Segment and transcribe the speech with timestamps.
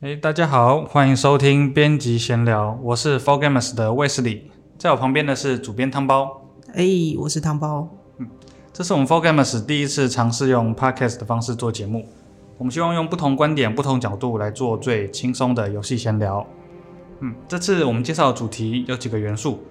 [0.00, 6.40] 哎，大家好，欢迎收听编辑闲聊，我是 f o g a m e r s 的卫斯理，在我旁边的是主编汤包。
[6.72, 6.86] 哎，
[7.18, 7.88] 我是汤包。
[8.18, 8.28] 嗯，
[8.72, 12.06] 这是我们 f o g a m e r s 第一次尝试用 Podcast 的方式做节目，
[12.58, 16.46] 我们希望用不同观点、不同角度来做最轻松的游戏闲聊。
[17.18, 19.64] 嗯，这次我们介绍的主题有几个元素，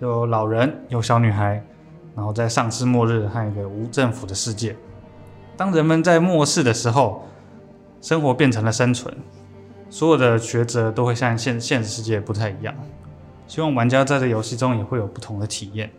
[0.00, 1.62] 有老人，有小女孩，
[2.14, 4.74] 然后在丧尸末日和一个无政府的世界。
[5.54, 7.24] 当人们在末世的时候，
[8.00, 9.14] 生活变成了生存。
[9.88, 12.74] 所有的抉择都会像现现实世界不太一样，
[13.46, 15.90] 希望玩家在这游戏中也会有不同的体验。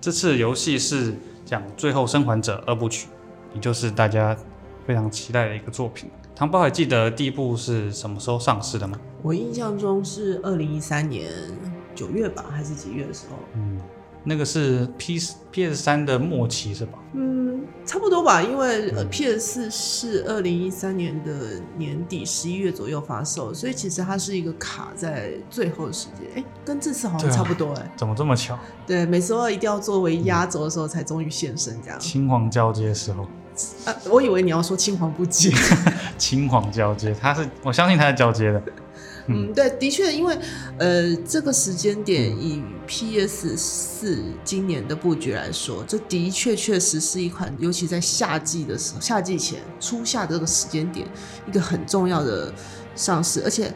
[0.00, 3.08] 这次游戏是讲《最后生还者》二部曲，
[3.54, 4.36] 也就是大家
[4.86, 6.10] 非常期待的一个作品。
[6.34, 8.98] 唐包还记得第一部是什么时候上市的吗？
[9.22, 11.30] 我印象中是二零一三年
[11.94, 13.36] 九月吧，还是几月的时候？
[13.54, 13.78] 嗯，
[14.24, 15.18] 那个是 P
[15.50, 16.98] P S 三的末期是吧？
[17.14, 17.42] 嗯。
[17.84, 27.92] 差不多吧，因为呃 P S 四是二零一三年的年底十一月左右发售，所以其实它是一个卡在最后的时间，哎、欸，跟这次好像差不多哎、欸。
[27.96, 28.56] 怎么这么巧？
[28.86, 31.98] 对，每次都一定要作为压轴的时候才终于现身这样。
[31.98, 33.24] 青黄交接的时候。
[33.84, 35.52] 啊，我以为你要说青黄不接。
[36.16, 38.62] 青黄交接，它是我相信它是交接的。
[39.26, 40.36] 嗯，对，的确，因为
[40.78, 51.06] 呃，这个时间点以 PS 四今年的布局来说，这的确确实是一款，尤其在夏季的时候，夏季前初夏的这个时间点，
[51.46, 52.52] 一个很重要的
[52.96, 53.40] 上市。
[53.44, 53.72] 而且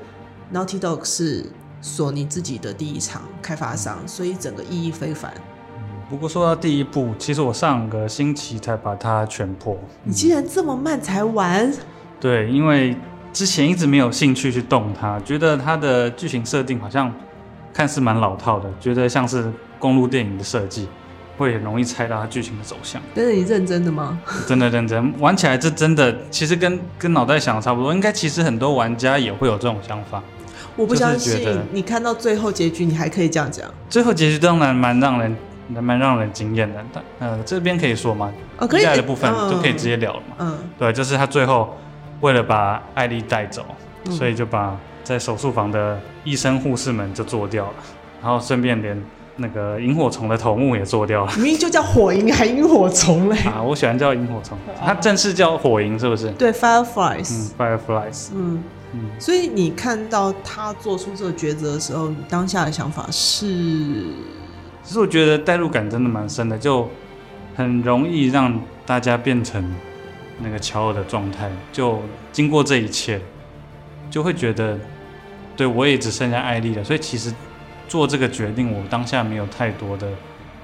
[0.52, 1.44] ，Naughty Dog 是
[1.80, 5.32] 索尼自己的第一场开发商，所以整个意义非凡。
[6.10, 9.78] 不过说到第一部，其实我上个星期才把它全破。
[10.02, 11.72] 你竟然这么慢才玩？
[12.18, 12.96] 对，因为。
[13.36, 17.12] 之前一直没有兴趣去动它，觉得它的剧情设定好像
[17.70, 20.88] 看似蛮老套的，觉得像是公路电影的设计，
[21.36, 22.98] 会很容易猜到它剧情的走向。
[23.14, 24.18] 但是你认真的吗？
[24.46, 27.92] 真的认真，玩起来这真的其实跟跟脑袋想的差不多。
[27.92, 30.22] 应该其实很多玩家也会有这种想法。
[30.74, 33.68] 我不相信你看到最后结局，你还可以这样讲。
[33.90, 35.36] 最后结局当然蛮让人
[35.68, 36.82] 蛮让人惊艳的。
[36.90, 38.32] 但呃，这边可以说吗？
[38.56, 38.82] 哦，可以。
[38.82, 40.36] 的部分就可以直接聊了嘛。
[40.38, 41.76] 嗯，对，就是他最后。
[42.20, 43.64] 为了把艾莉带走，
[44.10, 47.74] 所以就把在手术房的医生护士们就做掉了，
[48.22, 49.00] 然后顺便连
[49.36, 51.32] 那个萤火虫的头目也做掉了。
[51.36, 53.36] 明明就叫火萤，还萤火虫嘞？
[53.46, 56.30] 啊，我喜欢叫萤火虫，它正式叫火萤是不是？
[56.30, 57.30] 对，Fireflies。
[57.30, 58.28] 嗯，Fireflies。
[58.34, 59.00] 嗯嗯。
[59.18, 63.46] 所以你看到他做出这个抉择的时候，你当下的想法是？
[64.82, 66.88] 其实我觉得代入感真的蛮深的，就
[67.54, 69.62] 很容易让大家变成。
[70.38, 72.00] 那个乔尔的状态，就
[72.32, 73.20] 经过这一切，
[74.10, 74.78] 就会觉得，
[75.56, 76.84] 对我也只剩下艾莉了。
[76.84, 77.32] 所以其实
[77.88, 80.08] 做这个决定，我当下没有太多的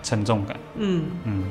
[0.03, 0.57] 沉重感。
[0.77, 1.45] 嗯嗯。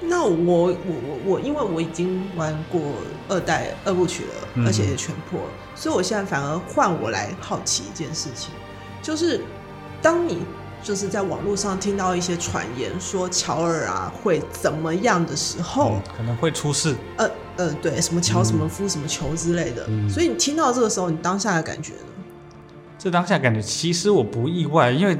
[0.00, 2.80] 那我我我我，因为我已经玩过
[3.28, 8.50] 二代二部曲了，嗯、而且也全破了，所以我现在反而换我来好奇一件事情，
[9.02, 9.40] 就是
[10.00, 10.38] 当你。
[10.86, 16.94] 就是在网络上听到一些传言，说乔尔啊会怎么样的时候，嗯、可能会出事。
[17.16, 19.84] 呃呃，对，什么乔什么夫什么球之类的。
[19.88, 21.98] 嗯、所以你听到这个时候，你当下的感觉呢？
[22.96, 25.18] 这当下感觉其实我不意外，因为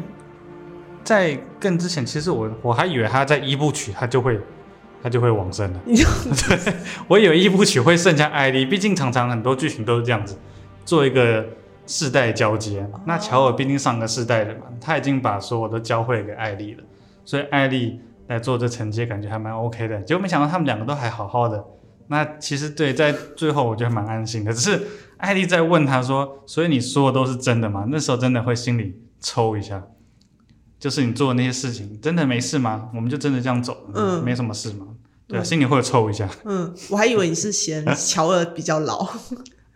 [1.03, 4.39] 在更之前，其实我我还以为他在一部曲他就会
[5.03, 5.81] 他就会往生了。
[5.85, 6.75] 对，
[7.09, 10.39] 我以为一部曲会剩下艾莉，毕竟常常很多剧情都是这样子，
[10.85, 11.45] 做一个。
[11.87, 16.83] 世代交接，那乔尔毕竟上个世代的嘛，他已经把所有都教会给艾丽了，
[17.25, 20.01] 所以艾丽来做这承接，感觉还蛮 OK 的。
[20.03, 21.65] 结果没想到他们两个都还好好的，
[22.09, 24.53] 那其实对，在最后我觉得蛮安心的。
[24.53, 24.87] 只是
[25.19, 29.83] 艾丽在问他说：“所以你说的都是真的吗？”那时候真的会心里抽一下，
[30.79, 32.91] 就是你做的那些事情真的没事吗？
[32.95, 34.87] 我们就真的这样走，嗯，没什么事吗？
[35.27, 36.29] 对啊，心里会抽一下。
[36.45, 39.09] 嗯，我还以为你是嫌乔尔比较老。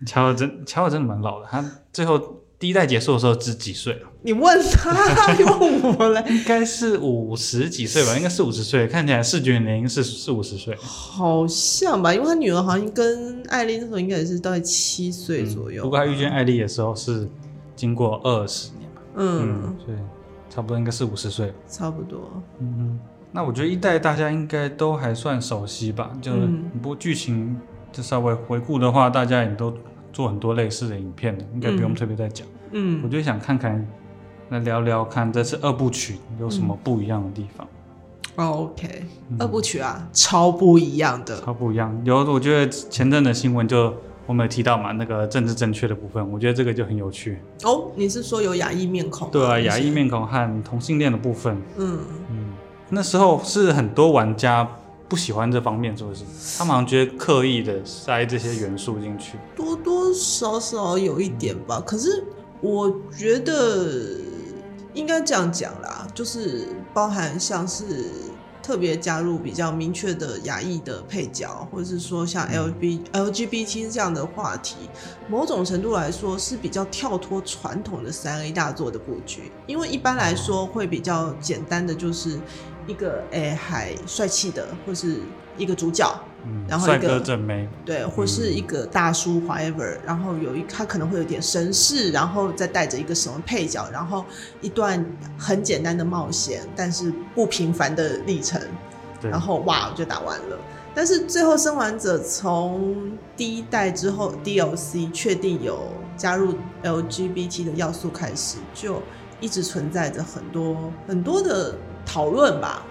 [0.07, 1.47] 乔尔真，乔尔真的蛮老的。
[1.51, 2.19] 他最后
[2.59, 4.09] 第一代结束的时候只几岁了？
[4.23, 6.25] 你问他，你问我嘞？
[6.29, 8.17] 应该是五十几岁吧？
[8.17, 10.75] 应该是五十岁，看起来视觉年龄是四五十岁。
[10.77, 15.85] 好像吧，因为他女儿好像跟艾丽那时候应该也是大概七岁左右，嗯。
[15.85, 17.29] 不过他遇见艾丽的时候是
[17.77, 19.03] 经过二十年吧？
[19.17, 20.09] 嗯，对，嗯，
[20.49, 21.53] 差不多应该是五十岁。
[21.69, 22.31] 差不多。
[22.59, 22.99] 嗯，
[23.33, 26.11] 那我觉得一代大家应该都还算熟悉吧？
[26.23, 26.47] 就是
[26.81, 27.59] 不过剧情。
[27.93, 29.77] 就稍微回顾的话，大家也都
[30.13, 32.47] 做很多类似的影片的，应该不用特别再讲。
[32.73, 33.87] 嗯，我就想看看，
[34.51, 37.67] 来聊聊看这次二部曲有什么不一样的地方。
[38.37, 42.01] 哦、嗯 oh，OK，嗯、二部曲啊，超不一样的，超不一样。
[42.05, 43.93] 有，我觉得前阵的新闻就
[44.27, 47.39] 我们有提到嘛，那个政治正确的部分，我觉得这个就很有趣。
[47.65, 49.31] 哦，你是说有亚裔面孔？
[49.31, 51.57] 对啊，亚裔面孔和同性恋的部分。
[51.77, 51.99] 嗯
[52.31, 52.53] 嗯，
[52.89, 54.69] 那时候是很多玩家。
[55.11, 56.25] 不喜欢这方面，是不是？
[56.57, 61.77] 他们好像觉得刻意的塞这些元素进去，多多少少有一点吧。
[61.79, 62.25] 嗯、可是
[62.63, 64.17] 我觉得
[64.95, 68.07] 应该这样讲啦，就是包含像是。
[68.63, 74.77] 特别加入比较明确的亚裔的配角，或者是说像 L B L G B T 这样的话题，
[75.29, 82.39] 某种程度来说是比较跳脱传统的三 A 大作的布局，因为一般来说会比较简单的就是
[82.91, 85.21] 一个诶还帅气的，或是
[85.57, 86.13] 一个主角。
[86.43, 94.25] 嗯、然后一个帅哥正妹，对，或是一个大叔，whatever，然后有一他可能会有点绅士，然后再带着一个什么配角，然后
[94.63, 95.05] 一段
[95.37, 98.59] 很简单的冒险，但是不平凡的历程，
[99.21, 100.59] 然后哇就打完了。
[100.95, 105.79] 但是最后生还者从第一代之后 DLC 确定有
[106.17, 109.03] 加入 LGBT 的要素开始，就
[109.41, 112.83] 一直存在着很多很多的讨论吧。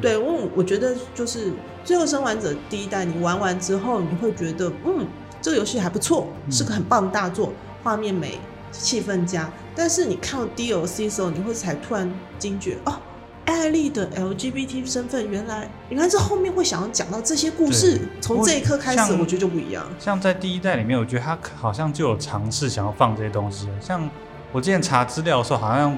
[0.00, 1.50] 对，我我觉得就是
[1.84, 5.06] 《最后生还者》第一代，你玩完之后，你会觉得，嗯，
[5.42, 8.38] 这个游戏还不错，是个很棒的大作，画面美，
[8.70, 9.50] 气氛佳。
[9.76, 12.94] 但是你看到 DLC 的时候，你会才突然惊觉，哦，
[13.44, 18.00] 艾丽的 LGBT 身份，原来原来这后面会想要讲到这些故事。
[18.22, 19.84] 从这一刻开始，我觉得就不一样。
[19.98, 23.68] 像在第一代里面，我觉得他好像就有尝试想要放这些东西。
[23.78, 24.08] 像
[24.52, 25.94] 我之前查资料的时候，好像。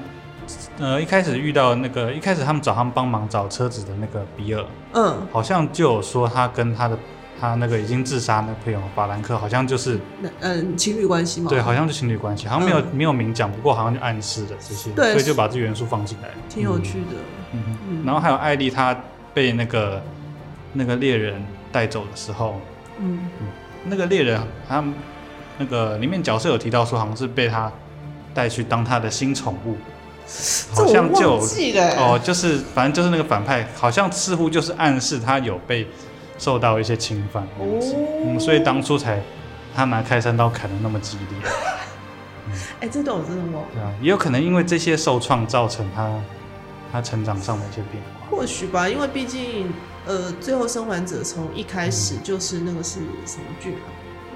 [0.79, 6.97] 呃，一开始遇到那个，一开始他们找他们帮忙找车子的那个比尔，嗯，好像就有说他跟他的
[7.39, 9.99] 他那个已经自杀那个朋友法兰克，好像就是，
[10.41, 11.49] 嗯，情侣关系嘛？
[11.49, 17.15] 对，好像是情侣关系，好像没有、嗯、没有明讲，不过好像就暗示了这些，对，所以就把这元素放进来，挺有趣的。
[17.53, 18.95] 嗯，嗯嗯，然后还有艾丽，她
[19.33, 20.01] 被那个
[20.73, 21.41] 那个猎人
[21.71, 22.59] 带走的时候，
[22.99, 23.47] 嗯嗯，
[23.85, 24.83] 那个猎人他
[25.57, 27.71] 那个里面角色有提到说，好像是被他
[28.33, 29.77] 带去当他的新宠物。
[30.73, 31.39] 好像就
[31.97, 35.87] 哦，就是反正就是那个反派，好像似乎就是暗示他有被
[36.37, 37.79] 受到一些侵犯，哦、
[38.25, 39.21] 嗯，所以当初才
[39.75, 41.49] 他拿开山刀砍的那么激烈。
[42.79, 43.67] 哎、嗯欸，这段我真的忘了。
[43.73, 46.11] 对啊，也有可能因为这些受创造成他
[46.91, 48.27] 他成长上的一些变化。
[48.29, 49.71] 或许吧，因为毕竟
[50.05, 53.87] 呃，最后生还者从一开始就是那个是什么剧啊？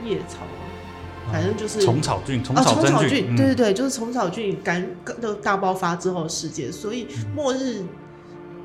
[0.06, 0.38] 夜草。
[1.31, 4.86] 反正就是虫草菌，虫草真菌，对对对，就是虫草菌感
[5.22, 7.84] 的大爆发之后的世界，所以末日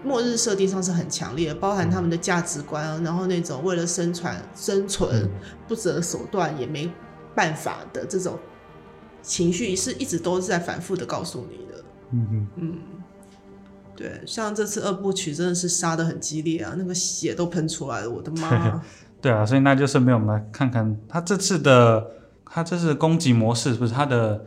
[0.02, 5.30] 末日设定上是很强烈的，包含他们的价值观啊，然后那种为了生存生存
[5.66, 6.90] 不择手段也没
[7.34, 8.38] 办法的这种
[9.22, 11.84] 情绪，是一直都是在反复的告诉你的。
[12.10, 12.78] 嗯嗯嗯，
[13.96, 18.82] 对，像这次二部曲真的是杀的很激烈啊，那个血都喷出来了，我的妈！
[19.22, 22.23] 对啊，所以那就顺便我们来看看他这次的。
[22.46, 24.44] 它这是攻击模式，不是它的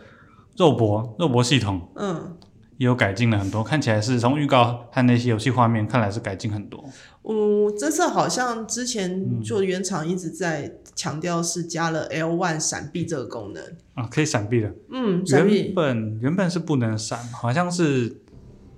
[0.55, 2.37] 肉搏肉搏系统，嗯，
[2.77, 3.63] 也有改进了很多。
[3.63, 6.83] 看起来是从预告和那些游戏画面看来是改进很多。
[7.23, 13.61] 嗯，这次好像之前就原厂一直在强调是加了 L one 闪避这个功能
[13.95, 14.73] 啊，可以闪避的。
[14.91, 18.21] 嗯，原本原本是不能闪，好像是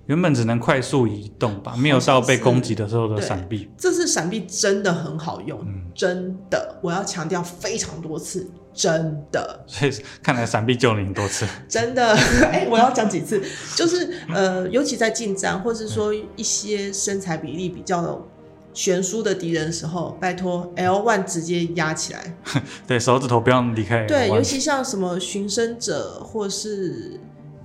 [0.06, 3.70] 原本只能快速移动吧，没有到被攻击的时候的闪避。
[3.78, 8.50] 这次闪避真的很好用，嗯，真的，我要强调非常多次。
[8.72, 11.46] 真的，所以看来闪避救了你多次。
[11.68, 12.12] 真的，
[12.50, 13.42] 哎、欸，我要讲几次？
[13.76, 18.26] 就是呃，尤其在近战，或是说一些身材比例比较
[18.72, 22.36] 悬殊的敌人的时候，拜托 L one 直接压起来。
[22.86, 24.06] 对，手指头不要离开。
[24.06, 27.18] 对，尤其像什么寻生者或是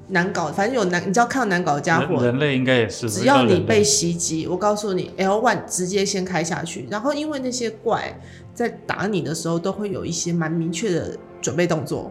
[0.07, 3.09] 难搞，反正有难，你知道看到难搞的家伙，人类应该也是。
[3.09, 8.19] 只要你被袭击，我告诉你，L one 直接先开下去，然后因为那些怪。
[8.55, 12.09] 在打你的时候，都会有一些蛮明确的准备动作，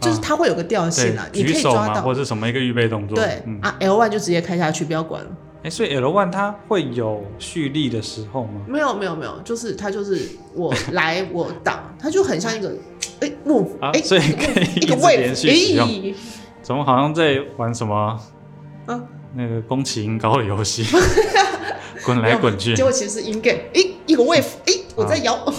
[0.00, 3.16] 啊、就是它会有个调性啊，你可以抓到，或者什么一个预备动作。
[3.16, 5.30] 对、嗯、啊，L one 就直接开下去，不要管了。
[5.62, 8.60] 哎、欸，所以 L one 它会有蓄力的时候吗？
[8.66, 12.70] 没有，没有，没有，就是它就是我来我挡，它就很像一个
[13.20, 15.88] 哎 move，哎，所以可以一直连续使用。
[15.88, 16.14] 欸、
[16.68, 18.20] 怎么好像在玩什么？
[18.84, 19.00] 啊，
[19.32, 20.84] 那个宫崎英高的游戏，
[22.04, 22.76] 滚来滚去。
[22.76, 25.34] 结果其实是 in game，哎，一个 wave，哎，我在摇。
[25.34, 25.54] 啊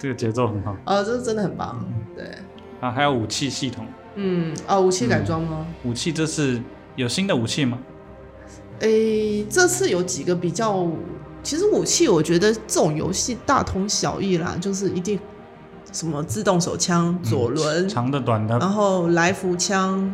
[0.00, 1.78] 这个节奏很好，呃、 哦，这是真的很棒，
[2.16, 2.24] 对。
[2.80, 5.64] 啊，还有武器系统，嗯，啊，武器改装吗？
[5.84, 6.60] 武器这次
[6.96, 7.78] 有新的武器吗？
[8.80, 10.84] 诶，这次有几个比较，
[11.44, 15.16] 其实武器我觉得这种游戏大同小异啦，就是一定
[15.92, 20.12] 什么自动手枪、左轮、嗯、长的、短的，然后来福枪，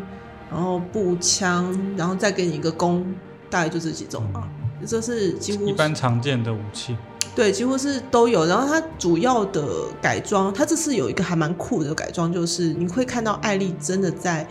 [0.51, 3.05] 然后步枪，然后再给你一个弓，
[3.51, 4.49] 大概就这几种吧。
[4.81, 6.97] 嗯、这是几乎一般常见的武器。
[7.35, 8.47] 对，几乎是都有。
[8.47, 9.67] 然后它主要的
[10.01, 14.47] 改装，它这次有一个还蛮酷的改装，就是你会看到艾丽真的在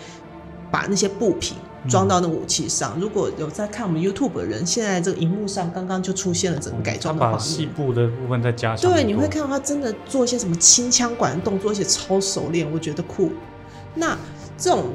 [0.70, 1.58] 把那些布品
[1.90, 2.94] 装到那武器上。
[2.96, 7.38] 嗯、如果有在看我们 YouTube 的人，现在这个荧幕上刚刚就出现了整个改装的画面。
[7.38, 8.92] 把细部的部分再加强。
[8.92, 13.32] 对，你会看到他真的做一些什么轻枪管的动作，而且超熟练，我觉得酷。
[13.96, 14.16] 那
[14.58, 14.90] 这种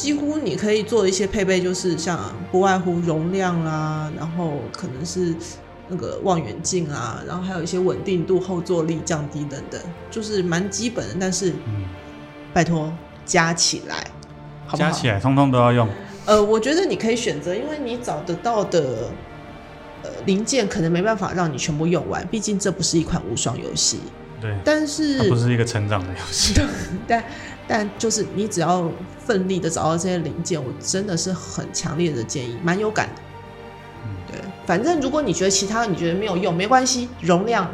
[0.00, 2.18] 几乎你可以做的一些配备，就是像
[2.50, 5.34] 不外乎容量啦，然后可能是。
[5.92, 11.16] 那个望远镜啊，然后还有一些稳定度、后坐力降低等等，就是蛮基本的。
[11.18, 11.84] 但是，嗯，
[12.54, 12.92] 拜托
[13.26, 13.96] 加起来，
[14.68, 14.88] 好不好？
[14.88, 15.88] 加起来，通通都要用。
[16.26, 19.10] 呃，我觉得你可以选择，因为你找得到的
[20.04, 23.98] 呃零件可能没办法让你全部用完，毕竟这不是一款无双游戏。
[24.40, 26.54] 对，但是它不是一个成长的游戏。
[27.08, 27.24] 但
[27.72, 28.90] 但就是你只要
[29.24, 33.22] 奋力的找到这些零件，我真的是很强烈的建议，蛮有感的。
[34.26, 37.70] 对，反正如果你觉得其他你觉得没有用，没关系，容量，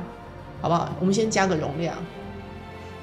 [0.61, 0.95] 好不好？
[1.01, 1.97] 我们先加个容量。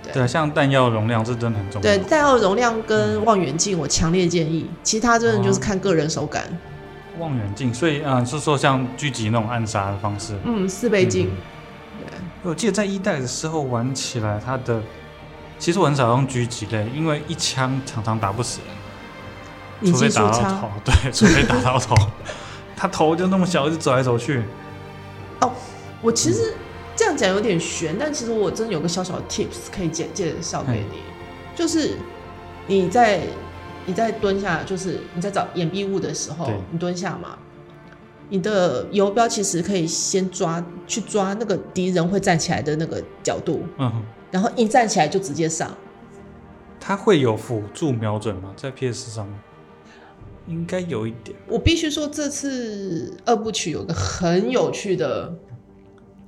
[0.03, 1.81] 对，对像弹药容量这真的很重要。
[1.81, 4.69] 对，弹药容量跟望远镜，我强烈建议。
[4.83, 6.43] 其他真的就是看个人手感。
[6.43, 10.37] 哦、望远镜，所以啊、呃，是说像狙击那种暗杀的方式。
[10.43, 11.31] 嗯，四倍镜。
[11.31, 12.05] 嗯、
[12.43, 14.79] 对，我记得在一代的时候玩起来，它的
[15.63, 18.59] 其实我很少用狙击类，因为一枪常常打不死
[19.81, 20.69] 人，除非打到头。
[20.83, 21.95] 对，除非打到头。
[22.75, 24.43] 他头就那么小，一直走来走去。
[25.39, 25.49] 哦，
[26.01, 26.53] 我其实
[26.97, 30.97] 这样讲有点悬，但其实我真的有个小小的 tips 可以介介绍给你，
[31.55, 31.97] 就是
[32.67, 33.21] 你在
[33.85, 37.37] 你在蹲下，就是你在找掩蔽物的时候，你蹲下嘛，
[38.27, 45.69] 你的游标其实可以先抓去抓那个敌人会站起来的那个角度，嗯，然后一站起来就直接上。
[46.79, 48.51] 它会有辅助瞄准吗？
[48.57, 49.39] 在 PS 上面？
[50.47, 51.37] 应该有一点。
[51.47, 55.33] 我必须说，这次二部曲有个很有趣的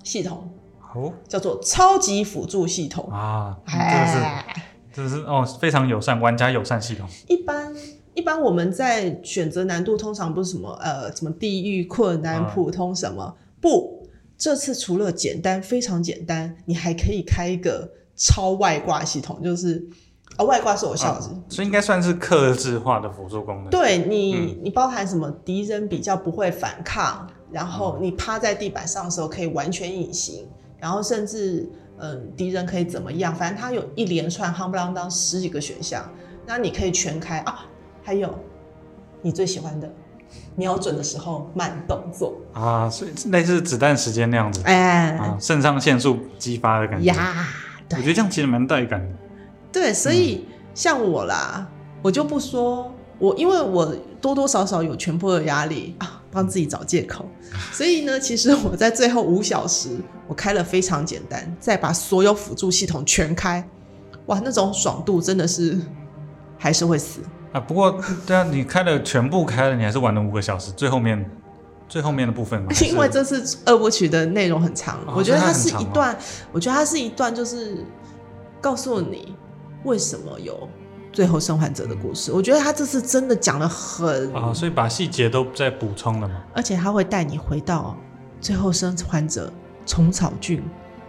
[0.04, 0.50] 系统，
[0.94, 3.58] 哦，叫做超级辅助系统啊。
[4.94, 7.10] 这是，这是哦，非常友善，玩家友善系统。
[7.28, 7.74] 一般
[8.14, 13.95] 一般我们在选择难度，通常不是什么呃什么地狱困难、普通什么、啊、不。
[14.38, 19.88] 这次除了简单，非常简单，你还可以开一个超外挂系统，就是。
[20.38, 23.70] 啊、哦，外挂是我孝子，所以应该算是克制化的辅助功能。
[23.70, 25.32] 对你，嗯、你包含什么？
[25.46, 30.46] 敌人比较不会反抗，然后你趴在地板上的时候可以完全隐形，
[30.78, 33.34] 然后甚至嗯，敌人可以怎么样？
[33.34, 36.04] 反正它有一连串夯不啷当十几个选项，
[36.46, 37.68] 那你可以全开啊。
[38.04, 38.34] 还有
[39.22, 39.90] 你最喜欢的，
[40.56, 47.48] 瞄准的时候慢动作啊，所以类似子弹时间那样子，哎，啊，肾上腺素激发的感觉呀。
[47.92, 49.16] 我觉得这样其实蛮带感的。
[49.72, 51.68] 对，所以像我啦，嗯、
[52.02, 57.26] 我就不说我，因为我多多少少有全部的压力啊，帮自己找借口。
[57.72, 59.90] 所以呢，其实我在最后五小时，
[60.28, 63.64] 我开了非常简单，再把所有辅助系统全开，
[64.26, 65.80] 哇，那种爽度真的是
[66.58, 67.20] 还是会死
[67.56, 67.60] 啊。
[67.60, 71.30] 不过对啊，你开了全部开了，你还是玩了五个小时，最后面
[71.88, 76.18] 最后面的部分嘛，因为这次二部曲的内容很长，哦、我觉得它是一段，
[76.52, 77.84] 我觉得它是一段，就是
[78.60, 79.36] 告诉你。
[79.84, 80.68] 为什么有
[81.14, 82.32] 最后生还者的故事？
[82.32, 86.42] 我觉得他这次真的讲的很啊，所以把细节都在补充了嘛。
[86.56, 87.96] 而且他会带你回到
[88.42, 89.54] 最后生还者
[89.86, 90.64] 虫草菌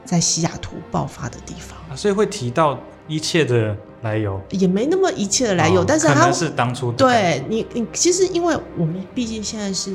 [0.04, 9.94] 在西雅图爆发的地方，啊，所以会提到一切的来由，也没那么一切的来由，哦，但是他是当初对你，你其实因为我们毕竟现在是。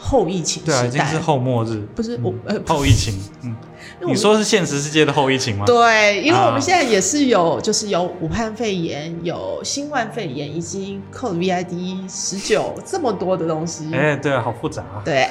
[0.00, 3.56] 后疫情时代，对啊，已经是后末日，不是、嗯、我呃后疫情，嗯，
[4.06, 5.64] 你说是现实世界的后疫情吗？
[5.66, 13.92] 对，因为我们现在也是有，就是有武汉肺炎，有新冠肺炎，以及 COVID 十九这么多的东西。
[13.92, 15.02] 哎、欸，对啊，好复杂啊。
[15.04, 15.28] 对，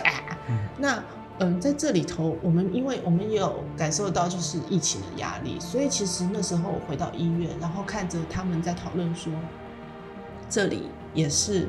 [0.50, 1.02] 嗯那
[1.40, 9.32] 嗯，在这里头，我们因为我们也有感受到就是疫情的压力，所以其实那时候我回到医院，然后看着他们在讨论说，
[10.50, 11.68] 这里也是。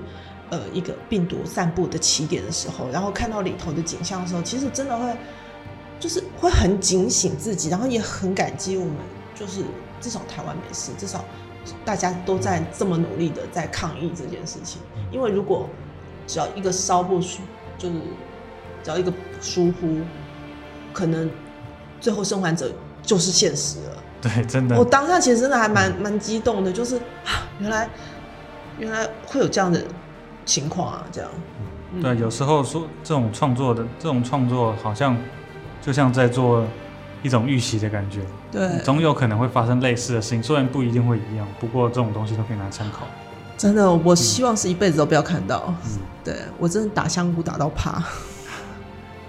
[0.51, 5.15] 呃，一个病毒散布的起点的时候，然后看到里头的景象的时候，其实真的会，
[6.01, 8.95] 就是会很警醒自己，然后也很感激我们，
[9.35, 9.63] 就是
[10.01, 11.23] 至少台湾没事，至少
[11.85, 14.81] 大家都在这么努力的在抗疫这件事情。
[15.13, 15.69] 因为如果
[16.27, 17.43] 只要一个稍不疏，
[17.77, 17.97] 就是
[18.89, 19.99] 只要一个疏忽，
[20.95, 21.31] 可能
[22.01, 24.03] 最后生还者就是现实了。
[24.23, 24.79] 对，真的。
[24.79, 27.87] 我当下其实真的还蛮蛮激动的，就是啊，原来
[28.79, 29.85] 原来会有这样的。
[30.47, 31.31] 情况啊，这样，
[31.93, 35.15] 嗯、对，有时候说这种创作的这种创作，好像
[35.83, 36.65] 就像在做
[37.23, 43.01] 一种预习的感觉，对，总有可能会发生类似的事情，虽然不一定会一样，不过这种东西都可以拿来参考。
[43.59, 45.65] 真的，我希望是一辈子都不要看到。
[45.85, 48.03] 嗯，对我真的打香菇打到怕。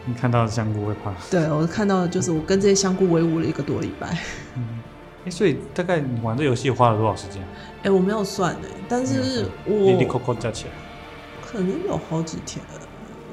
[0.10, 1.14] 你看到的香菇会怕？
[1.30, 4.08] 对，我看到的就是我跟这些香菇为伍了一个多礼拜。
[4.56, 4.80] 嗯，
[5.20, 7.44] 哎、欸，所以大概你玩这游戏花了多少时间？
[7.44, 9.92] 哎、欸，我没有算哎，但是我。
[9.92, 10.72] 滴滴扣扣加起来。
[11.46, 12.64] 可能有好几天，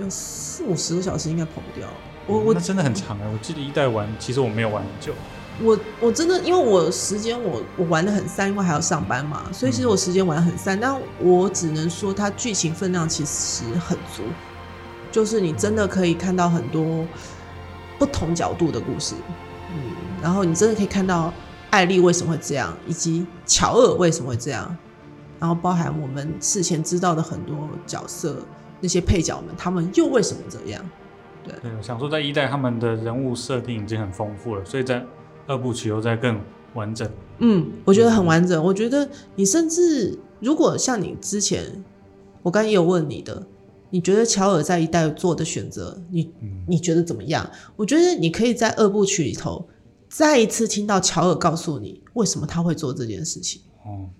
[0.00, 1.88] 有四五十个小时应该跑不掉。
[2.26, 3.24] 我我、嗯、那真的很长哎！
[3.32, 5.14] 我记得一代玩，其实我没有玩很久。
[5.62, 10.76] 我我真的因为我时间我我玩的很散，因为还要上班嘛，所以其实我时间玩得很散。
[10.76, 14.22] 嗯、但我只能说，它剧情分量其实很足，
[15.16, 17.02] 就是你真的可以看到很多
[17.98, 19.14] 不同角度的故事，
[19.72, 19.78] 嗯，
[20.20, 21.32] 然后你真的可以看到
[21.70, 24.76] 艾丽为什么会这样，以及乔尔为什么会这样，
[25.40, 28.36] 然后包含我们事前知道的很多角色，
[28.78, 30.84] 那些配角们他们又为什么这样？
[31.42, 35.02] 对，对，我想说在一代他们的人物设定已经很丰富了，所以在。
[35.48, 36.40] 二部曲又在更
[36.74, 37.08] 完整，
[37.38, 38.60] 嗯，我觉得很完整。
[38.64, 41.84] 我觉得你甚至如果像你之前，
[42.42, 43.46] 我刚才也有问你的，
[43.90, 46.32] 你觉得乔尔在一代做的选择，你
[46.66, 47.48] 你觉得怎么样？
[47.76, 49.68] 我觉得你可以在二部曲里头
[50.08, 53.62] 再一次听到乔尔告诉你为什么他会做这件事情。
[53.84, 54.10] 哦，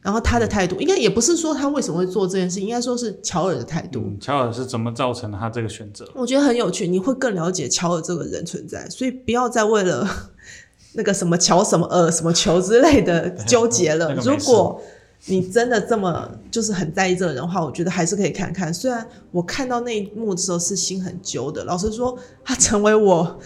[0.00, 4.02] 然后他的态度应该也不是说他为什么会做这件事，应该说是乔尔的态度。
[4.20, 6.08] 乔尔是怎么造成他这个选择？
[6.14, 10.08] 我觉得很有趣，你会更了解乔尔这个人存在，所以不要再为了。
[10.98, 14.08] 那个什么乔什么呃什么球之类的纠结了。
[14.16, 14.80] 那个、如果
[15.24, 18.72] 你真的这么就是很在意这个人的话，我觉得还是可以看看。
[18.72, 23.40] 虽然我看到那一幕的时候是心很揪的，老实说，他成为我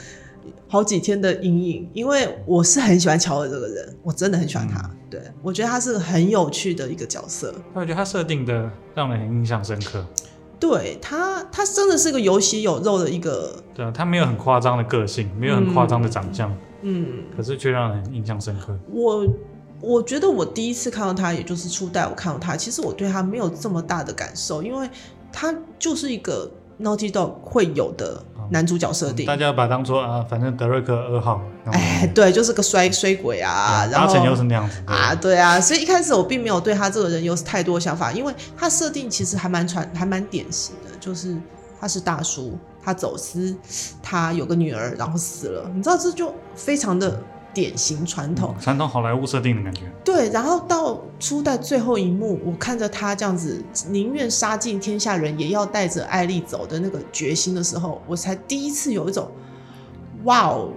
[0.69, 4.79] 好几天的阴影，因为我是很喜欢乔尔这个人，我真的很喜欢他。
[4.81, 7.55] 嗯、对，我觉得他是很有趣的一个角色。
[7.73, 10.05] 我觉得他设定的让人很印象深刻。
[10.59, 13.57] 对他，他真的是个有血有肉的一个。
[13.75, 16.51] 对啊，他没有很夸张的个性，没有很夸张的长相。
[16.53, 18.79] 嗯嗯，可是却让人印象深刻。
[18.91, 19.27] 我
[19.81, 24.89] 我觉得我第一次看到他，也就是初代，我看到他，其实我对他没有这么大的感受，因为
[25.33, 29.27] 他就是一个 Naughty Dog 会有的男主角设定。
[29.27, 31.41] 嗯、大家把他当做啊，反正德瑞克二号。
[31.67, 41.37] 哎，对，就是个衰衰鬼啊，然后八成又是那样子啊，对啊，所以一开始我并没有对他这个人有太多想法，因为他设定其实还蛮传，还蛮典型的，就是
[41.81, 42.59] 他是大叔。
[42.83, 43.55] 他走私，
[44.03, 45.71] 他有个女儿，然后死了。
[45.75, 47.23] 你知道这就非常的
[47.53, 49.83] 典型传统，传统好莱坞设定的感觉。
[50.05, 59.31] 对，然后到初代最后一幕，我看着他这样子，宁愿杀尽天下人也要带着艾丽走的那个决心的时候，我才第一次有一种，
[60.25, 60.71] 哇哦，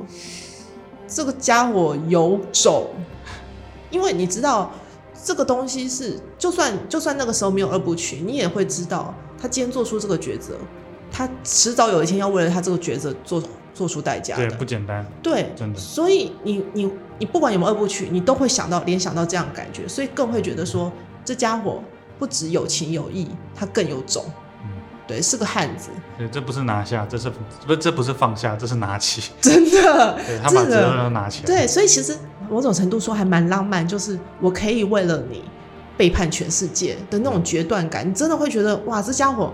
[1.08, 2.88] 这个家伙有种。
[3.90, 4.72] 因为你知道，
[5.24, 10.56] 这个东西是，就算就算那个时候没有二部曲，你也会知道，他今天做出这个抉择。
[11.12, 13.40] 他迟早有一天要为了他这个抉择做
[13.74, 15.80] 做出代价，对，不简单，对，真的。
[15.80, 20.92] 所以你你你不管有没有二部曲，你都会想到联想到这样的感觉，所以更会觉得说
[21.26, 21.82] 这家伙
[22.20, 24.24] 不只有情有义，他更有种。
[24.64, 24.70] 嗯，
[25.08, 25.90] 对，是个汉子。
[26.18, 27.32] 对，这不是拿下，这是
[27.66, 29.32] 不这不是放下，这是拿起。
[29.42, 31.48] 真的， 对，他把责任都拿起来。
[31.48, 32.16] 对，所以其实
[32.50, 35.44] 某种程度说还蛮浪漫，就是我可以为了你
[35.98, 39.52] 背叛全世界的那种决断感，你真的会觉得哇，这家伙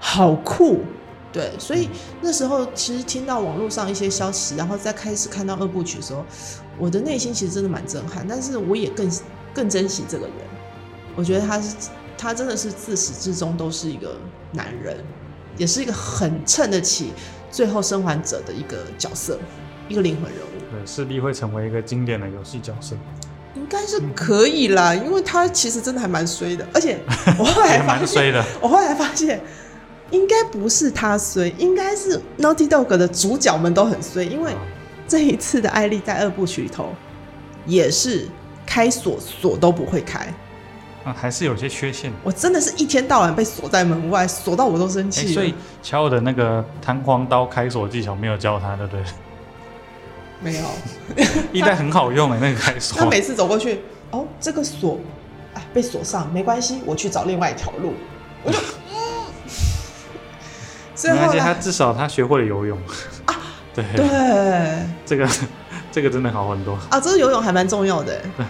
[0.00, 0.82] 好酷。
[1.32, 1.88] 对，所以
[2.20, 6.24] 那时候其实听到网络上一些消息，然后再开始看到二部曲的时候，
[6.76, 8.26] 我的内心其实真的蛮震撼。
[8.28, 9.08] 但是我也更
[9.54, 10.34] 更珍惜这个人，
[11.14, 11.76] 我觉得他是
[12.18, 14.16] 他真的是自始至终都是一个
[14.50, 14.96] 男人，
[15.56, 17.12] 也是一个很衬得起
[17.48, 19.38] 最后生还者的一个角色，
[19.88, 20.60] 一个灵魂人物。
[20.72, 22.96] 对，势必会成为一个经典的游戏角色，
[23.54, 26.98] 应该是可以啦，因为他其实真的还蛮衰的，而且
[27.38, 29.40] 我后来发现， 蛮衰的，我后来发现。
[30.10, 34.52] 应该不是他衰，应该是 Naughty Dog 的主角们都很衰，因为
[35.06, 36.92] 这一次的艾丽在二部曲里头
[37.66, 38.28] 也是
[38.66, 40.32] 开锁锁都不会开，
[41.04, 42.12] 啊，还是有些缺陷。
[42.22, 45.32] 我真的是一天到晚被锁在门外，锁到我都生气。
[45.32, 49.04] 所以乔尔的那个弹簧刀开锁技巧没有教他，对不对？
[50.42, 50.64] 没有，
[51.52, 52.98] 一代很好用哎， 那个开锁。
[52.98, 54.98] 他每次走过去，哦，这个锁
[55.54, 57.92] 啊被锁上，没关系，我去找另外一条路。
[58.42, 58.58] 我就。
[61.08, 62.78] 没关系，他至少他学会了游泳
[63.26, 63.34] 啊！
[63.74, 65.28] 对对，这个
[65.92, 67.00] 这个真的好很多啊！
[67.00, 68.20] 这个游泳还蛮重要的。
[68.36, 68.46] 对，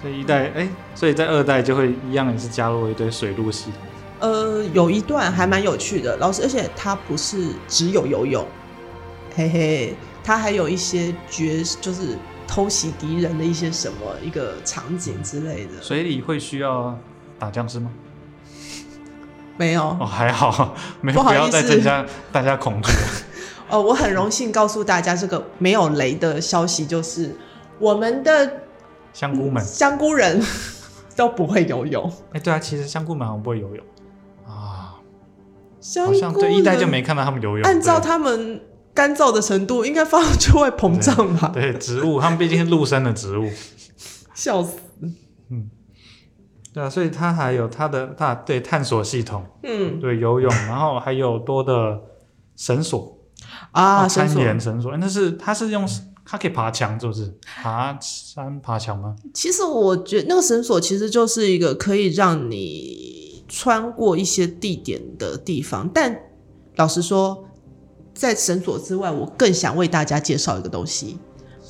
[0.00, 3.70] 所以一代哎，所以在二代就会一样也是加入一堆水陆戏。
[4.20, 8.46] 呃，有一段还蛮有趣的，老师，而且他不是只有游泳，
[9.34, 12.16] 嘿嘿，他还有一些绝，就是
[12.46, 15.82] 偷袭敌人的一些什么一个场景之类的。
[15.82, 16.96] 水里会需要
[17.38, 17.90] 打僵尸吗？
[19.56, 22.90] 没有哦，还好，没有，不要再增加大家恐惧。
[23.68, 27.34] 哦，我很荣幸告诉大家这个没有雷的消息，就是
[27.78, 28.60] 我们的
[29.12, 30.42] 香菇们、香菇人
[31.16, 32.12] 都不会游泳。
[32.32, 33.84] 哎，对啊，其实香菇们好像不会游泳
[34.46, 34.94] 啊。
[35.80, 37.62] 香菇人对一代就没看到他们游泳。
[37.62, 38.60] 按照他们
[38.94, 41.50] 干燥的程度，应该放上去会膨胀吧？
[41.54, 43.50] 对，植物，他们毕竟是陆生的植物。
[44.34, 44.76] 笑死。
[45.50, 45.70] 嗯。
[46.72, 52.00] 对啊，所以它还有它的它对探索系统，嗯，对游泳， 然后还有多的
[52.56, 53.18] 绳索
[53.72, 55.86] 啊，攀岩绳索，那是它是用
[56.24, 57.36] 它可以爬墙，是不是？
[57.44, 59.14] 爬山爬墙吗？
[59.34, 66.18] 其实我觉得那个绳索其实就是一个可以让你穿过一些地点的地方，但
[66.76, 67.44] 老实说，
[68.14, 71.18] 在绳索之外，我更想为大家介绍一个东西，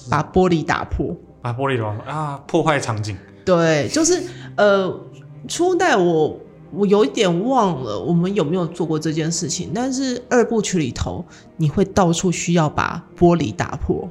[0.08, 3.16] 把玻璃打破，把玻璃打破啊，破坏场景。
[3.44, 4.22] 对，就是
[4.56, 5.00] 呃，
[5.48, 6.38] 初代我
[6.72, 11.24] 我有一点忘了我们有没有做过这件事情，但是二部曲里头
[11.56, 14.08] 你会到处需要把玻璃打破，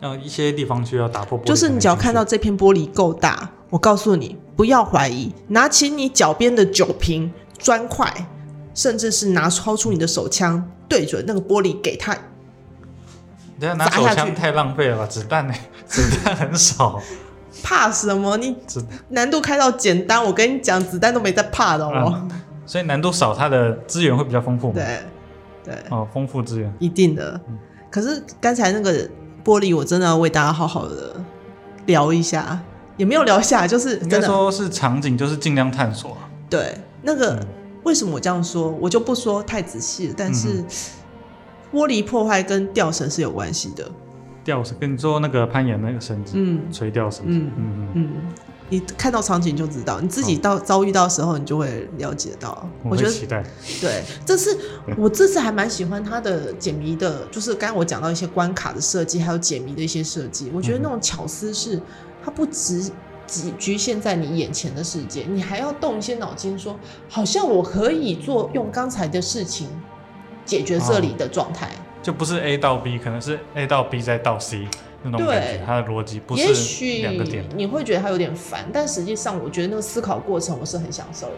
[0.00, 8.28] 呃，一些地方需要打破玻璃，就是你只要看到这片玻璃够大，我告诉你不要怀疑，拿起你脚边的酒瓶、砖块，
[8.74, 12.16] 甚至是拿超出你的手枪，对准那个玻璃给他。
[13.58, 15.06] 等下拿手枪太浪费了吧？
[15.06, 15.54] 子弹呢？
[15.86, 17.00] 子弹很少。
[17.64, 18.36] 怕什么？
[18.36, 18.54] 你
[19.08, 22.30] 难度开到简单，我跟你讲，子弹都没在怕的哦、嗯。
[22.66, 24.70] 所以难度少，它的资源会比较丰富。
[24.72, 24.98] 对，
[25.64, 27.40] 对，哦，丰富资源，一定的。
[27.90, 28.92] 可是刚才那个
[29.42, 31.14] 玻璃，我真的要为大家好好的
[31.86, 32.60] 聊一下，
[32.98, 36.16] 也没有聊下，就是应该说是场景，就是尽量探索。
[36.50, 37.46] 对，那个、嗯、
[37.84, 40.14] 为什么我这样说，我就不说太仔细了。
[40.16, 40.62] 但是
[41.72, 43.90] 玻璃破坏跟吊绳是有关系的。
[44.44, 48.12] 吊绳跟你说那个攀岩那个绳子，嗯，垂吊绳子，嗯嗯嗯，
[48.68, 52.68] 你看到场景就知道，你自己到遭遇到的时候，你就会了解到。
[52.82, 53.42] 我觉得期待。
[53.80, 54.56] 对，这次
[54.96, 60.50] 我这次还蛮喜欢它的解谜的，就是刚刚我讲到一些关卡的设计，还有解谜的一些设计。
[60.54, 61.80] 我觉得那种巧思是，
[62.22, 62.90] 它不只
[63.26, 66.78] 只局限在你眼前的世界，你还要动一些脑筋，说
[67.08, 69.68] 好像我可以做用刚才的事情
[70.44, 71.70] 解决这里的状态。
[72.04, 74.68] 就不是 A 到 B，可能是 A 到 B 再到 C
[75.02, 76.44] 那种感觉，它的逻辑不是
[77.00, 77.42] 两个点。
[77.56, 81.32] 你会觉得它有点烦，但实际上我觉得那个思考过程我是很享受的。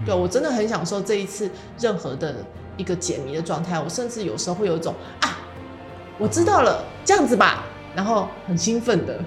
[0.00, 2.34] 嗯、对，我真的很享受这一次任何的
[2.76, 5.38] 一个解谜的状态，我甚至有时候会有一种啊，
[6.18, 7.62] 我知道了，这样子吧，
[7.94, 9.20] 然后很兴奋的。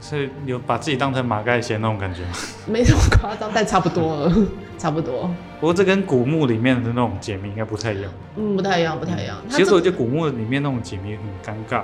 [0.00, 2.32] 所以有把自己当成马盖先那种感觉吗？
[2.66, 4.34] 没这么夸张，但差不多了，
[4.80, 5.30] 差不多。
[5.60, 8.10] 不过这跟古墓里面的那种解谜应该不太一样。
[8.36, 9.36] 嗯，不太一样，不太一样。
[9.50, 11.82] 其实我觉得古墓里面那种解谜很尴尬，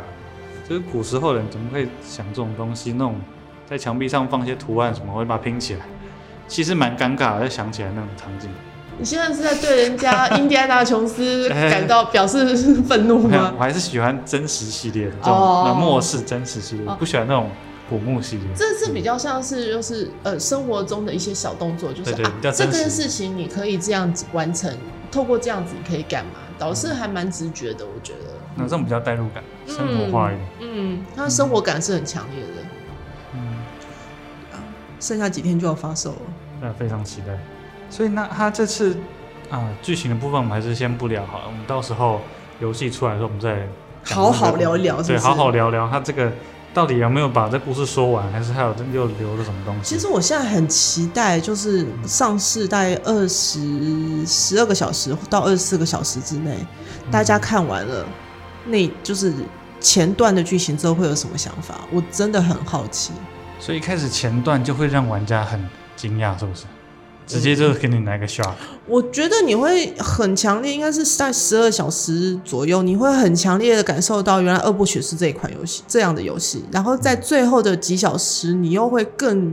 [0.67, 2.93] 就是古时候人怎么会想这种东西？
[2.93, 3.17] 那种
[3.69, 5.81] 在墙壁上放一些图案什么，会把它拼起来，
[6.49, 7.41] 其实蛮尴尬的。
[7.43, 8.49] 再想起来那种场景。
[8.99, 12.47] 你 现在是在对人家印第安纳琼斯感到表示
[12.83, 13.53] 愤怒吗？
[13.55, 17.51] 我 还是喜欢真实系列的这种末世真实系列，不喜欢那种。
[17.89, 24.77] 古墓系列，这是比较像是就是呃生活中的一些小动作，就是啊这件事情你可以这样子完成，
[25.11, 26.33] 透过这样子你可以干嘛？
[26.59, 28.31] 导师还蛮直觉的，我觉得。
[28.57, 30.49] 那这种比较代入感，生活化一点。
[30.61, 32.63] 嗯，他生活感是很强烈的。
[33.35, 33.41] 嗯。
[34.99, 36.19] 剩下几天就要发售了。
[36.61, 37.39] 那非常期待。
[37.91, 38.97] 所以那他这次
[39.51, 42.23] 啊剧情的部分我们还是先不聊好了，我们到时候
[42.59, 43.69] 游戏出来的时候我们再
[44.03, 46.33] 好好聊一聊，对，好好聊聊他这个。
[46.77, 49.95] 到底有没有把这故事说完，还是还有又留了什么东西？
[49.95, 56.59] 其实我现在很期待，就是上市大概二十十二个小时到二十四个小时之内，
[57.11, 58.05] 大家看完了，
[58.67, 59.33] 那就是
[59.81, 61.77] 前段的剧情之后会有什么想法？
[61.91, 63.13] 我真的很好奇。
[63.59, 66.65] 所以一开始前段就会让玩家很惊讶，是不是？
[67.27, 68.53] 直接就给你来个 shock，
[68.87, 75.83] 我觉得你会很强烈，应该是在十二小时左右，你会很强烈的感受到原来二部曲是这一款游戏。
[75.89, 79.53] 这样的游戏，然后在最后的几小时，你又会更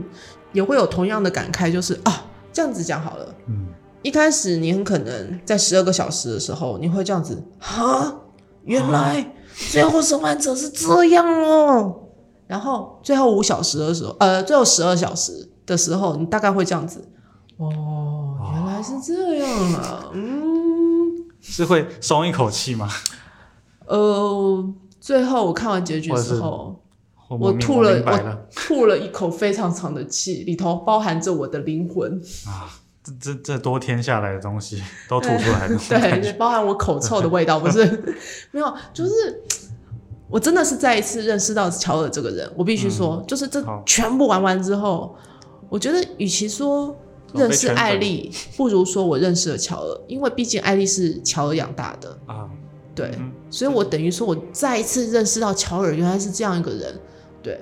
[0.52, 3.66] 也会有同样的感慨，就是啊，这样子讲好了，嗯，
[4.02, 8.14] 一开始你很可能在十二个小时的时候，你会这样子啊，
[8.62, 9.34] 原来
[9.72, 11.92] 最后生还者是这样哦，
[12.46, 17.04] 然后最后五小时的时候，呃，最后十二小时的时候，你大概会这样子。
[17.56, 22.88] 哦，原来是这样啊，嗯，是会松一口气吗？
[23.86, 26.80] 呃，最后我看完结局之后，
[27.28, 28.24] 我，我吐了，我，了。
[28.24, 32.20] 我吐了一口非常长的气，里头包含着我的灵魂。
[32.46, 32.66] 啊，
[33.04, 37.84] 这这这多天下来的东西 都吐出来了，对，包含我口臭的味道，不是？
[38.50, 39.12] 没有，就是
[40.28, 45.14] 我真的是再一次认识到乔尔这个人，我必须说，嗯，就是这全部玩完之后，
[45.68, 46.96] 我觉得与其说。
[47.34, 52.48] 认识艾丽，不如说我认识了乔尔，因为毕竟艾丽是乔尔养大的啊。
[52.94, 57.00] 对，嗯、所以我等于说我再一次认识到乔尔原来是这样一个人。
[57.42, 57.58] 对，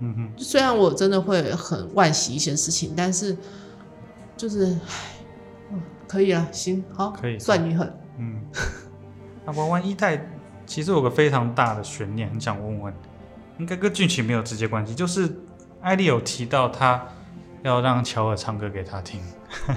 [0.00, 0.32] 嗯哼。
[0.36, 3.34] 虽然我真的会很惋惜一些事情，但是
[4.36, 4.76] 就是，
[5.72, 7.90] 唉，可以了，行，好，可以，算你狠。
[8.18, 8.42] 嗯。
[9.46, 10.30] 那玩完一代，
[10.66, 12.94] 其实有个非常大的悬念，很想问问，
[13.58, 15.34] 应该跟剧情没有直接关系，就是
[15.80, 17.06] 艾丽有提到他。
[17.62, 19.20] 要让乔尔唱歌给他听。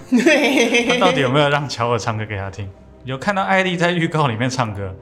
[0.10, 2.70] 对，他到底有没有让乔尔唱歌给他听？
[3.04, 4.96] 有看到艾莉在预告里面唱歌？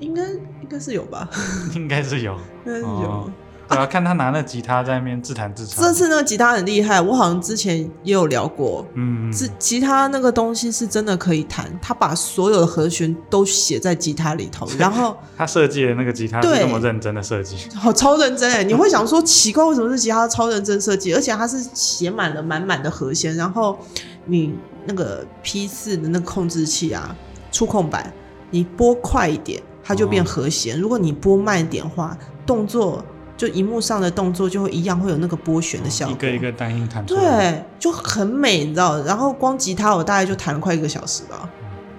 [0.00, 1.28] 应该应该是有吧？
[1.74, 2.34] 应该是有，
[2.66, 2.88] 应该是有。
[2.88, 3.30] 哦
[3.74, 5.84] 对啊，看他拿那吉他在那边自弹自唱。
[5.84, 8.86] 这次那个吉他很厉害，我好像之前也有聊过。
[8.94, 18.62] 嗯，是吉他那个东西是真的可以弹，他把所有的和弦都写在吉他里头， 然后他设计的那个吉他是那么认真的设计，好 超认真哎！
[18.62, 21.12] 你会想说奇怪，为什么是吉他超认真设计？
[21.14, 23.78] 而且它是写满了满满的和弦，然后
[24.26, 24.54] 你
[24.86, 27.14] 那个 P 四的那个控制器啊，
[27.50, 28.12] 触控板，
[28.50, 33.04] 你拨快一点，它就变和弦；哦、如果你拨慢一点的话，动作。
[33.36, 39.02] 就荧幕上的动作就会一样，会有那个拨弦的效果，一个一个单音弹出来，对，就很美，你知道？
[39.02, 41.48] 然后光吉他我大概就弹了快一个小时吧，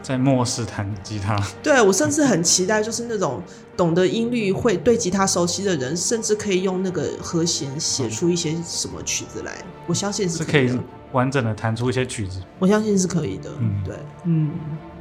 [0.02, 1.38] 在末世弹吉他。
[1.62, 3.42] 对，我甚至很期待，就是那种
[3.76, 9.58] 懂得音律、会对吉他熟悉的人，甚至可以用那个和弦写出一些什么曲子来。
[9.88, 12.42] 我相信是可以，是可以完整的弹出一些曲子。
[12.60, 13.50] 我相信是可以的。
[13.60, 14.52] 嗯，对，嗯，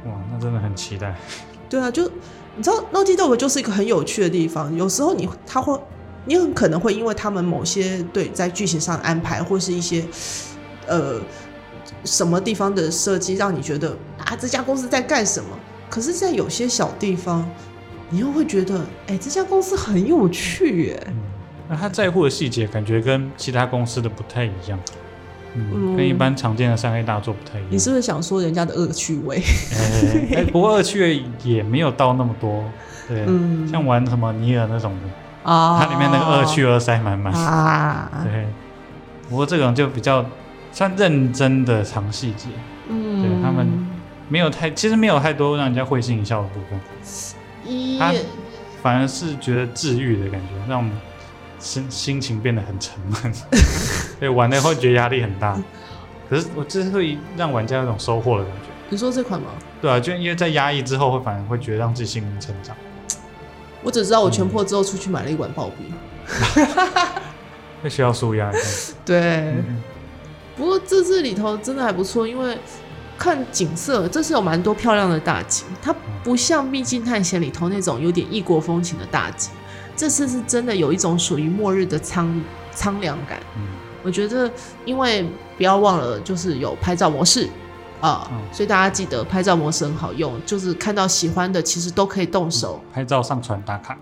[0.05, 1.15] 哇，那真的很期待。
[1.69, 2.11] 对啊，就
[2.57, 4.75] 你知道 Dog 就是一个很有趣的地方。
[4.75, 5.79] 有时候你他会。
[6.25, 10.03] 你很可能会因为他们某些对在剧情上的安排，或是一些
[10.87, 11.21] 呃
[12.03, 15.49] 什么地方的设计，让你觉得啊这家公司在干什么？
[15.87, 17.47] 可是，在有些小地方，
[18.09, 21.03] 你又会觉得，哎，这家公司很有趣耶。
[21.07, 21.13] 嗯，
[21.69, 24.79] 那他在乎的细节，感觉跟其他公司的不太一样，
[25.53, 27.71] 嗯，跟一般常见的三 A 大作不太一样。
[27.71, 29.41] 你是不是想说人家的恶趣味？
[30.35, 32.63] 哎，不过恶趣味也没有到那么多，
[33.07, 35.09] 对，嗯，像玩什么尼尔那种的。
[35.45, 38.47] 啊，它里面那个恶趣恶塞满满啊，对。
[39.29, 40.25] 不过这种就比较
[40.71, 42.49] 算认真的藏细节，
[42.89, 43.87] 嗯，对他们
[44.27, 46.79] 没有太，其实没有太多让人家会心一笑的部分，
[47.97, 48.13] 他
[48.83, 50.91] 反而是觉得治愈的感觉，让我们
[51.57, 53.33] 心心情变得很沉闷，
[54.19, 55.57] 对，玩的会觉得压力很大。
[56.29, 58.69] 可是我这是会让玩家有种收获的感觉。
[58.89, 59.47] 你说这款吗？
[59.81, 62.75] 对啊，就因为在压抑之后，会反而会觉得让自己心灵成长。
[63.85, 65.93] 我只知道我全破之后出去买了一碗刨冰，
[67.83, 68.93] 那需要舒压一下。
[69.05, 69.83] 对，嗯、
[70.57, 72.57] 不过这次里头真的还不错，因为
[73.15, 75.67] 看景色，这次有蛮多漂亮的大景。
[75.83, 79.51] 它不像《秘境探险》里头那种有点异国风情的大景，
[79.95, 82.41] 这次是真的有一种属于末日的苍
[82.73, 83.39] 苍凉感。
[83.55, 83.67] 嗯、
[84.01, 84.51] 我觉得，
[84.83, 85.23] 因为
[85.57, 87.47] 不要忘了，就是有拍照模式。
[88.01, 93.97] 啊，嗯、所以大家记得拍照模式很好用，就是看到喜欢的，其实都可以动手、嗯、拍照上传打卡。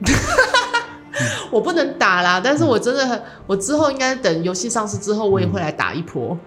[1.50, 6.30] 我不能打啦，但是我真的很，我之后应该等游戏上市之后，我也会来打一波。
[6.32, 6.38] 嗯、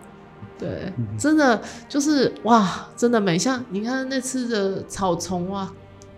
[0.59, 5.71] 对，嗯、真的就是哇，真的美，像你看那次的草丛啊，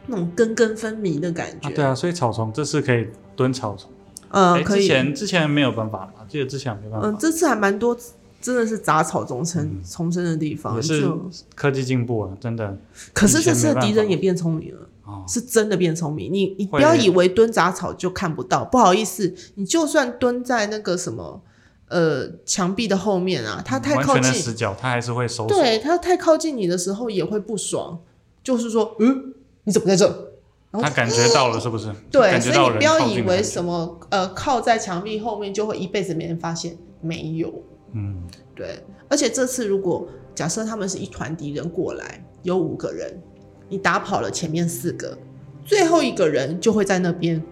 [0.07, 1.69] 那种根根分明的感觉。
[1.69, 3.91] 啊对啊，所以草丛这次可以蹲草丛。
[4.31, 4.81] 嗯，可以。
[4.81, 6.25] 之前之前没有办法嘛？
[6.27, 7.07] 记得之前没办法。
[7.07, 7.95] 嗯，这次还蛮多。
[8.41, 11.09] 真的是杂草丛生丛生的地方，也是
[11.55, 12.77] 科技进步了，真的。
[13.13, 16.31] 可是这次的敌人也变聪明了，哦、是真的变聪明。
[16.31, 21.41] 你你不要以为蹲杂草就看不到，不好意思，你就算蹲在那个什么
[21.89, 25.45] 呃墙壁的后面啊，它太靠近死角，它还是会收。
[25.45, 27.99] 对，它太靠近你的时候也会不爽，
[28.43, 29.33] 就是说，嗯，
[29.65, 30.25] 你怎么在这？
[30.71, 31.91] 他感觉到了是不是？
[32.11, 37.51] 对，所以你不要以为什么呃靠在墙壁后面就会一辈子没人发现，没有。
[37.93, 38.23] 嗯，
[38.55, 43.21] 对，而且这次如果假设他们是一团敌人过来，有五个人，
[43.67, 45.17] 你打跑了前面四个，
[45.65, 47.43] 最后一个人就会在那边。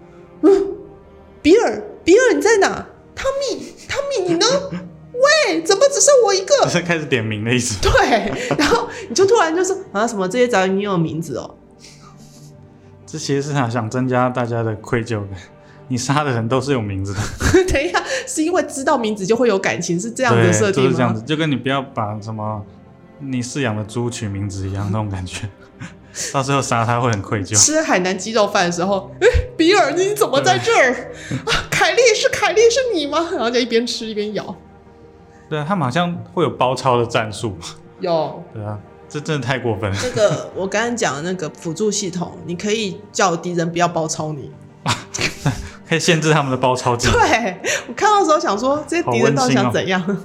[0.41, 0.49] 嗯，
[1.41, 2.87] 比尔，比尔你在哪？
[3.15, 4.45] 汤米，汤米你呢？
[5.49, 6.53] 喂，怎么只剩我一个？
[6.63, 7.75] 这是开始点名的意思。
[7.81, 11.55] 对，然后你就突然就说啊什么这些杂鱼你有名字哦？
[13.07, 15.39] 这其实是想想增加大家的愧疚感。
[15.87, 17.19] 你杀的人都是有名字的。
[17.71, 20.89] 等一下，是因为知道名字就会有感情，是这样的设定吗？
[20.89, 22.63] 就是这样子，就跟你不要把什么
[23.19, 25.49] 你饲养的猪取名字一样那种感觉，
[26.33, 27.57] 到时候杀他会很愧疚。
[27.57, 30.91] 吃海南鸡肉饭的时候，哎，比尔你怎么在这儿？
[31.45, 33.29] 啊，凯莉是凯莉是你吗？
[33.31, 34.55] 然后就一边吃一边咬。
[35.49, 37.57] 对啊，他们好像会有包抄的战术。
[38.01, 38.43] 有。
[38.53, 39.97] 对啊，这真的太过分了。
[40.03, 44.51] 那个我刚刚讲的那个辅助系统，你可以叫敌人不要包抄你。
[45.87, 47.09] 可以限制他们的包抄机。
[47.11, 50.03] 对，我看到的时候想说，这些敌人到底想怎样？
[50.07, 50.17] 哦、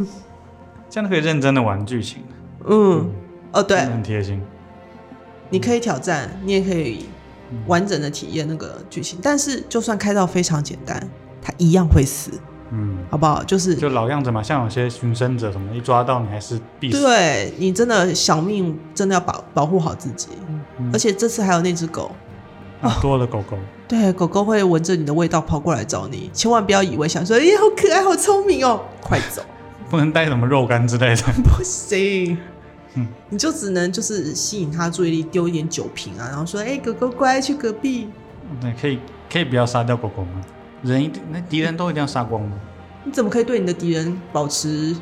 [0.90, 2.22] 这样可以认真的玩剧情。
[2.66, 3.11] 嗯，嗯
[3.53, 4.42] 哦对，很贴心。
[5.51, 7.07] 你可以挑战，你也可以
[7.66, 9.18] 完整的体验那个剧情。
[9.18, 11.09] 嗯、但是就算开到非常简单，
[11.40, 12.33] 他一样会死。
[12.70, 13.44] 嗯，好不好？
[13.44, 17.03] 就是就老样子嘛，像有些寻生者什么，一抓到你还是必死。
[17.03, 20.29] 对，你真的小命真的要保保护好自己。
[20.79, 22.11] 嗯、而且这次还有那只狗。
[22.82, 23.56] 啊、多的狗狗，
[23.88, 29.42] 对，狗狗会闻着你的味道跑过来找你，千万不要以为想说，哎、欸，好可爱，好聪明哦，快走！
[29.88, 31.22] 不能带什么肉干之类的。
[31.44, 32.36] 不行，
[32.94, 38.08] 嗯，你就只能就是吸引他注意力，丢一点酒瓶啊，然后说：“哎、欸，狗狗乖，去隔壁。”
[38.60, 38.98] 对，可以
[39.32, 40.42] 可以不要杀掉狗狗吗？
[40.82, 42.52] 人一定那敌人都一定要杀光吗？
[43.04, 44.96] 你怎么可以对你的敌人保持？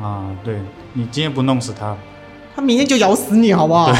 [0.00, 0.60] 啊，对，
[0.92, 1.96] 你今天不弄死他，
[2.54, 3.92] 他明天就咬死你，好不好？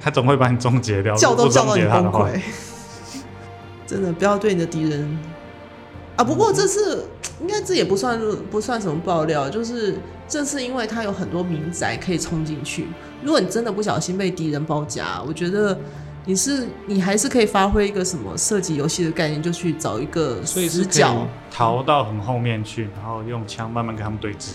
[0.00, 2.40] 他总会把你终结掉，叫都叫到你崩溃。
[3.86, 5.18] 真的不要对你的敌人
[6.16, 6.22] 啊！
[6.22, 7.08] 不过这次
[7.40, 9.96] 应该这也不算不算什么爆料，就是
[10.28, 12.86] 这次因为他有很多民宅可以冲进去。
[13.22, 15.78] 如果你真的不小心被敌人包夹，我觉得
[16.26, 24.50] 你是你还是可以发挥一个什么射击游戏的概念，就去找一个死角逃到很后面去，然后用枪慢慢跟他们对峙。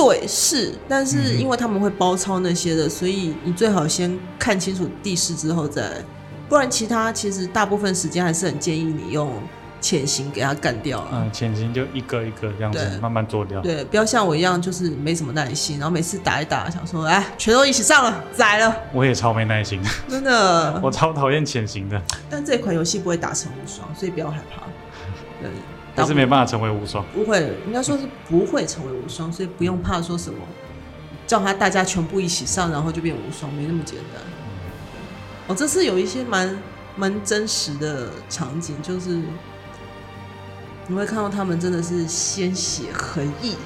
[0.00, 5.90] 对，是，但是因为他们会包抄那些的，所以你最好先看清楚地势之后再。
[6.48, 9.30] 不然，其他其实大部分时间还是很建议你用
[9.80, 11.08] 潜行给它干掉了。
[11.12, 13.60] 嗯，潜行就一个一个这样子慢慢做掉。
[13.60, 18.74] 对，不要像我一样，就是没什么耐心，然后每次打一打，想说，哎，全都一起上了，宰了。
[18.94, 20.78] 我也超没耐心，真的。
[20.80, 22.00] 我超讨厌潜行的。
[22.30, 24.62] 但这款游戏不会打成无双，所以不要害怕。
[25.42, 25.50] 对，
[25.98, 27.04] 但是没办法成为无双。
[27.12, 30.38] 不会，应该说是不会成为无双，所以不用怕说什么，
[31.26, 34.22] 叫他大家全部一起上，然后就变无双，没那么简单。
[35.48, 36.58] 哦，这次有一些蛮
[36.96, 39.20] 蛮真实的场景，就是
[40.86, 43.56] 你会看到他们真的是鲜血横溢，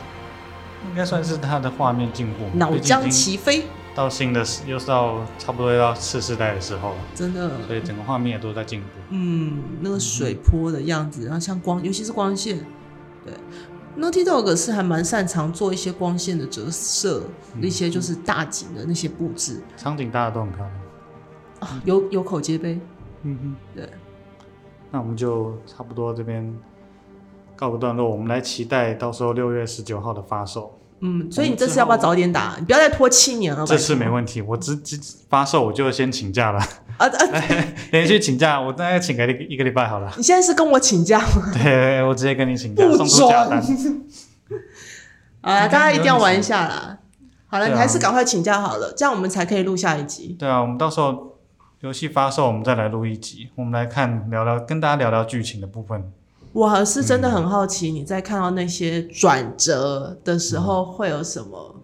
[0.89, 3.67] 应该算是他的画面进步，脑浆齐飞。
[3.95, 8.87] 到新的又是到差不多要到次世代的时候了，真的，所以整个画面也都在进步。
[9.11, 12.59] 嗯，那个水波的样子，然后像光，尤其是光线，
[13.25, 13.35] 对
[13.99, 17.25] ，Naughty Dog 是还蛮擅长做一些光线的折射，
[17.57, 20.81] 那些就是大景的那些布置，场景大家都很漂亮。
[21.61, 21.83] 啊。
[21.85, 22.81] 有有口皆碑，
[23.25, 23.89] 嗯哼，对，
[24.91, 26.59] 那我们就差不多这边
[27.55, 30.79] 告个段落，我们来期待到时候六月十九号的发售。
[31.03, 32.55] 嗯，所以你这次要不要早点打？
[32.59, 33.67] 你不要再拖七年了。
[33.67, 36.59] 这次没问题，我直直发售我就先请假了。
[36.97, 37.43] 啊啊！
[37.91, 40.13] 连续请假，我大概请个一个礼拜好了。
[40.17, 41.53] 你现在是跟我请假吗？
[41.53, 43.61] 对，我直接跟你请假，送出假单。
[45.43, 46.99] 啊，大家一定要玩一下啦。
[47.47, 50.37] 好了，你还是赶快请假好了，这样我们才可以录下一集。
[50.39, 51.31] 对啊，我们到时候。
[51.83, 53.49] 游戏发售，我们再来录一集。
[53.57, 56.13] 我们来看聊聊，跟大家聊聊剧情的部分。
[56.53, 61.75] 我是真的很好奇，你在看到那些转折的时候会有什么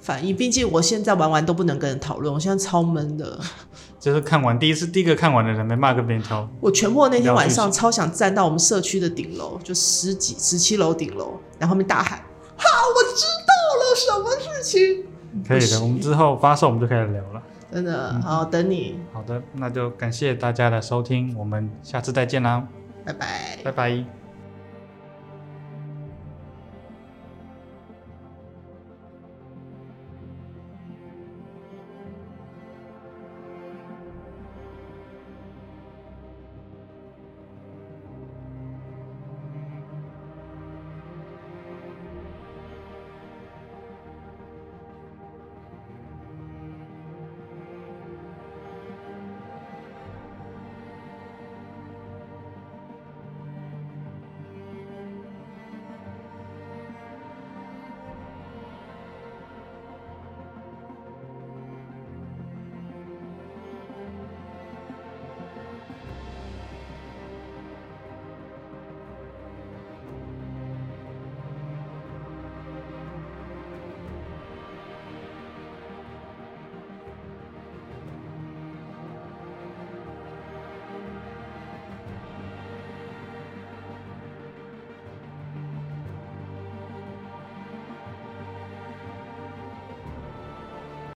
[0.00, 0.34] 反应？
[0.34, 3.38] 毕竟我现在玩完都不能跟人讨论，我现在超闷的。
[3.98, 6.48] 就是看完第一次，第一个看完的人没办法跟别人讨。
[6.60, 12.18] 我全部那天晚上超想站到我们社区的顶楼，就十几、十七楼顶楼，然后后面大喊
[12.56, 15.04] ：“好，我知道了，什么事情？”
[15.46, 17.42] 可以的，我们之后发售，我们就开始聊了。
[17.72, 18.98] 真的好，等你。
[19.12, 22.64] 好的，那就感谢大家的收听，我们下次再见啦，
[23.06, 24.25] 拜拜，